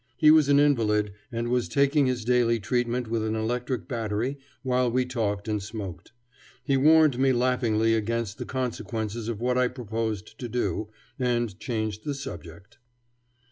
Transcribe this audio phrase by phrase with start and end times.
[0.17, 4.89] He was an invalid, and was taking his daily treatment with an electric battery while
[4.89, 6.11] we talked and smoked.
[6.63, 12.03] He warned me laughingly against the consequences of what I proposed to do, and changed
[12.03, 12.79] the subject.